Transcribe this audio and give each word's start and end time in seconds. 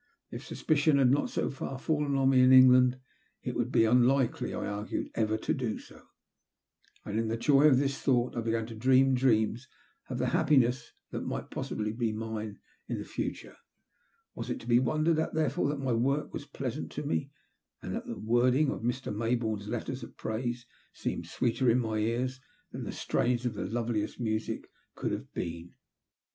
If 0.31 0.43
sus 0.47 0.63
picion 0.63 0.97
had 0.97 1.11
not 1.11 1.29
so 1.29 1.51
far 1.51 1.77
fallen 1.77 2.15
on 2.15 2.29
me 2.31 2.41
in 2.41 2.51
England, 2.51 2.97
it 3.43 3.53
would 3.55 3.71
be 3.71 3.85
unlikely, 3.85 4.51
I 4.51 4.65
argued, 4.65 5.11
ever 5.13 5.37
to 5.37 5.53
do 5.53 5.77
so; 5.77 6.07
and 7.05 7.19
in 7.19 7.27
the 7.27 7.37
joy 7.37 7.67
of 7.67 7.77
this 7.77 7.99
thought 8.01 8.35
I 8.35 8.41
began 8.41 8.65
to 8.65 8.75
dream 8.75 9.13
dreams 9.13 9.67
of 10.09 10.17
the 10.17 10.25
happi 10.33 10.57
ness 10.57 10.91
that 11.11 11.21
might 11.21 11.51
possibly 11.51 11.91
be 11.93 12.11
mine 12.13 12.57
in 12.87 12.97
the 12.97 13.05
future. 13.05 13.57
Was 14.33 14.49
it 14.49 14.59
to 14.61 14.67
be 14.67 14.79
wondered 14.79 15.19
at 15.19 15.35
therefore 15.35 15.69
that 15.69 15.79
my 15.79 15.93
work 15.93 16.33
was 16.33 16.45
pleasant 16.47 16.91
to 16.93 17.03
me 17.03 17.29
and 17.83 17.93
that 17.93 18.07
the 18.07 18.17
wording 18.17 18.71
of 18.71 18.81
Mr. 18.81 19.15
May 19.15 19.35
bourne's 19.35 19.67
letters 19.67 20.01
of 20.01 20.17
praise 20.17 20.65
seemed 20.93 21.27
sweeter 21.27 21.69
in 21.69 21.77
my 21.77 21.99
ears 21.99 22.41
than 22.71 22.85
the 22.85 22.91
strains 22.91 23.45
of 23.45 23.53
the 23.53 23.65
loveliest 23.65 24.19
music 24.19 24.67
could 24.95 25.11
have 25.11 25.31
been. 25.31 25.75